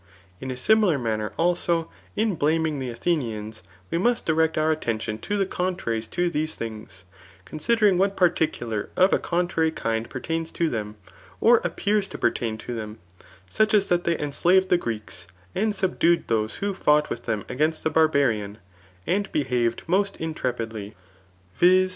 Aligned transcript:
In 0.39 0.49
a 0.49 0.55
sioiilar 0.55 0.99
nnnner, 0.99 1.31
also, 1.37 1.91
in 2.15 2.33
blaming 2.33 2.79
the 2.79 2.89
Athenhns, 2.89 3.61
we 3.91 3.99
must 3.99 4.25
direct 4.25 4.57
our 4.57 4.71
attention 4.71 5.19
to 5.19 5.37
the 5.37 5.45
contraries 5.45 6.07
to 6.07 6.27
these 6.27 6.55
things, 6.55 7.03
consider 7.45 7.85
ing 7.85 7.99
what 7.99 8.17
particular 8.17 8.89
of 8.97 9.13
a 9.13 9.19
contrary 9.19 9.69
kind 9.69 10.09
pertains 10.09 10.51
to 10.53 10.69
them, 10.69 10.95
or 11.39 11.59
appears 11.63 12.07
to 12.07 12.17
pertain 12.17 12.57
to 12.57 12.73
them; 12.73 12.97
such 13.47 13.75
as 13.75 13.89
that 13.89 14.03
Aey 14.07 14.15
en 14.17 14.31
shvod 14.31 14.69
the 14.69 14.77
Greeks, 14.79 15.27
and 15.53 15.75
subdued 15.75 16.27
those 16.29 16.55
who 16.55 16.73
Sotofjtkt 16.73 17.05
wtth 17.05 17.25
diem 17.27 17.45
against 17.47 17.83
die 17.83 17.91
Barbarian, 17.91 18.57
and 19.05 19.31
behared 19.31 19.83
most 19.85 20.17
intrepidly, 20.17 20.95
viz. 21.53 21.89